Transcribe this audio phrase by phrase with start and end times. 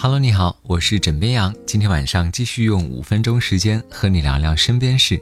[0.00, 1.52] Hello，你好，我是枕边羊。
[1.66, 5.20] 今天晚上继续用五分钟时间和你聊聊身边事。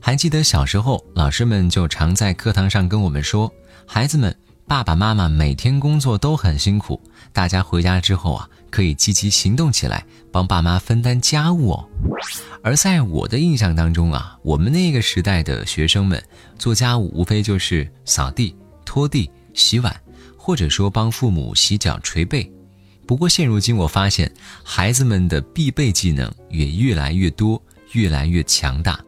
[0.00, 3.48] 还记得小时候，老师们就常在课堂上跟我们说
[3.86, 4.36] ：“孩子们，
[4.66, 7.00] 爸爸妈妈每天工作都很辛苦，
[7.32, 11.88] 大家回家之后啊，可以积极行动起来，帮爸妈分担家务哦。”
[12.64, 16.20] 而在我的印象当中啊，我们那个时代的学生们
[16.58, 19.94] 做家务，无非就是扫地、拖地、洗碗，
[20.36, 22.52] 或者说帮父母洗脚、捶背。
[23.10, 24.32] 不过现如今，我发现
[24.62, 27.60] 孩子们的必备技能也越来越多，
[27.90, 29.04] 越来越强大。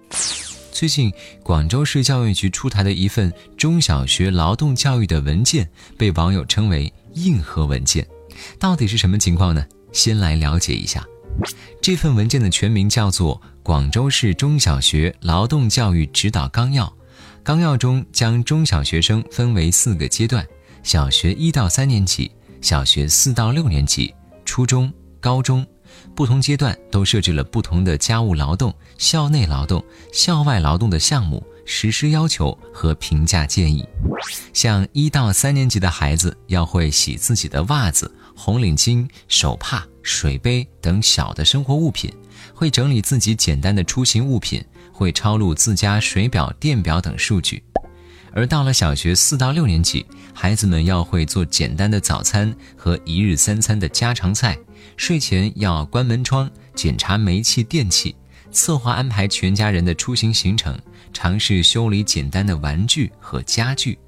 [0.73, 8.05] 最近，广州市教育局出台的一份中小学劳动教育的文件，被网友称为“硬核文件”。
[8.59, 9.65] 到底是什么情况呢？
[9.93, 11.07] 先来了解一下。
[11.80, 16.87] 这份文件的全名叫做《广州市中小学劳动教育指导纲要》。
[17.45, 20.45] 纲要中将中小学生分为四个阶段：
[20.82, 22.29] 小学一到三年级。
[22.62, 25.66] 小学四到六年级、初中、高中，
[26.15, 33.85] 不同阶段都设置了不同的家务劳动、校内劳动、校外劳动的项目、实施要求和评价建议。
[34.52, 42.13] 像一到三年级的孩子要会洗自己的袜子、红领巾、手帕、水杯等小的生活物品，
[42.54, 47.63] 会整理自己简单的出行物品，会抄录自家水表、电表等数据。
[48.35, 54.59] 而到了小学四到六年级，孩子们要会做简单的早餐和一日三餐的家常菜，
[54.97, 58.16] 睡前要关门窗、检查煤气电器，
[58.51, 60.79] 策划安排全家人的出行行程，
[61.13, 63.99] 尝试修理简单的玩具和家具。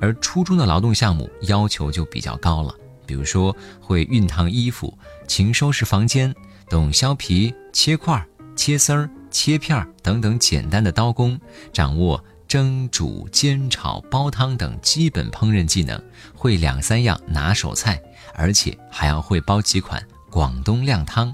[0.00, 2.74] 而初中的劳动项目要求就比较高了，
[3.04, 4.96] 比如说会熨烫衣服、
[5.26, 6.34] 勤收拾房间、
[6.70, 8.24] 懂削皮、切块、
[8.56, 11.38] 切丝儿、切片儿等等简单的刀工，
[11.72, 12.24] 掌握。
[12.48, 16.02] 蒸、煮、煎、炒、煲汤等基本烹饪技能，
[16.34, 18.02] 会两三样拿手菜，
[18.34, 21.32] 而且还要会煲几款广东靓汤。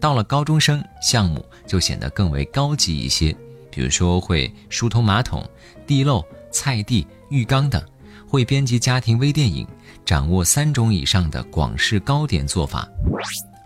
[0.00, 3.36] 到了高中生，项目就显得更为高级一些，
[3.72, 5.44] 比如说会疏通马桶、
[5.84, 7.84] 地漏、菜地、浴缸等，
[8.28, 9.66] 会编辑家庭微电影，
[10.04, 12.88] 掌握三种以上的广式糕点做法。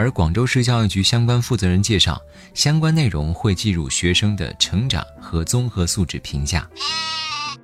[0.01, 2.19] 而广州市教育局相关负责人介绍，
[2.55, 6.67] 相关内容会计入学生的成长和综合素质评价。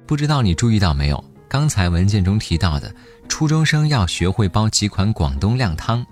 [0.06, 1.24] 不知道你注意到没有？
[1.48, 2.94] 刚才文件中提到的
[3.26, 6.04] 初中生要学会煲几款广东靓汤，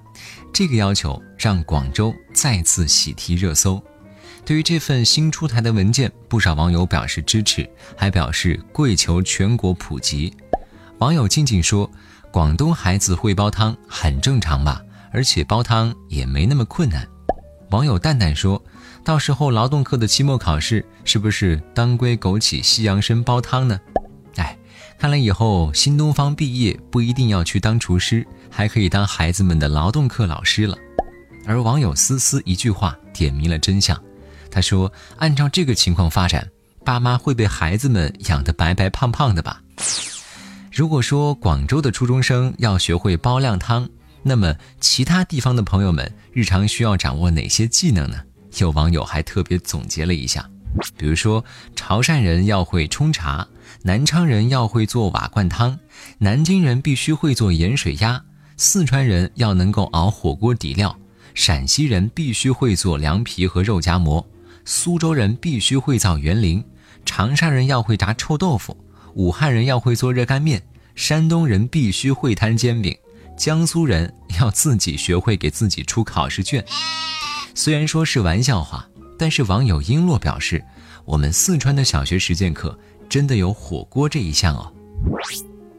[0.50, 3.78] 这个要求让广州再次喜提热搜。
[4.46, 7.68] 对于这份新出台的文件，不少网友表示支持，
[7.98, 10.34] 还表示跪求全国普及。
[11.00, 11.90] 网友静静说
[12.32, 14.80] ：“广东孩子会煲汤很正常吧？”
[15.14, 17.06] 而且煲汤也没那么困难。
[17.70, 18.62] 网友蛋蛋说
[19.04, 23.80] ：“到时候劳动课的期末考试是不是当归枸杞西洋参煲汤呢？”
[24.36, 24.58] 哎，
[24.98, 30.76] 看来以后新东方毕业不一定要去当厨师，还可以当孩子们的劳动课老师了。
[31.46, 33.96] 而网友思思一句话点明了真相，
[34.50, 36.48] 他说：“按照这个情况发展，
[36.84, 39.60] 爸妈会被孩子们养得白白胖胖的吧？”
[40.72, 43.88] 如果说广州的初中生要学会煲靓汤，
[44.26, 48.16] 那么，其他地方的朋友们日常需要掌握哪些技能呢？
[48.58, 50.48] 有网友还特别总结了一下，
[50.96, 51.44] 比如说，
[51.76, 53.46] 潮汕人要会冲茶，
[53.82, 55.78] 南昌人要会做瓦罐汤，
[56.18, 58.22] 南京人必须会做盐水鸭，
[58.56, 60.96] 四川人要能够熬火锅底料，
[61.34, 64.26] 陕西人必须会做凉皮和肉夹馍，
[64.64, 66.64] 苏州人必须会造园林，
[67.04, 68.74] 长沙人要会炸臭豆腐，
[69.14, 70.62] 武汉人要会做热干面，
[70.94, 72.96] 山东人必须会摊煎饼。
[73.36, 76.64] 江苏人要自己学会给自己出考试卷，
[77.54, 80.64] 虽然说是玩笑话，但是网友璎珞表示，
[81.04, 82.78] 我们四川的小学实践课
[83.08, 84.72] 真的有火锅这一项哦。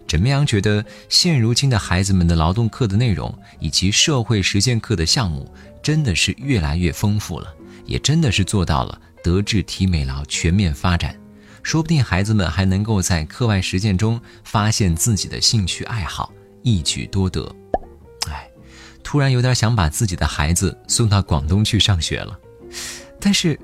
[0.06, 5.52] 枕边羊觉得，现如今的孩子们的劳动课的内容以及社会实践课的项目，
[5.82, 7.52] 真的是越来越丰富了，
[7.86, 11.18] 也真的是做到了德智体美劳全面发展，
[11.64, 16.32] 说不定孩子们还能够在课外实践中发现自己的兴趣爱好。
[16.66, 17.56] 一举多得，
[18.28, 18.50] 哎，
[19.04, 22.40] 突然有点想把自己的孩子送到广东去上学了，
[23.22, 23.60] 但是，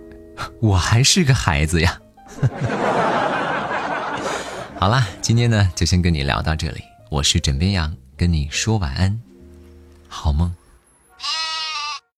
[0.60, 2.00] 我还是个孩子呀。
[4.78, 9.20] 好啦，今天呢就先跟你聊到这里，我是枕边羊，跟你说晚安，
[10.08, 10.54] 好梦。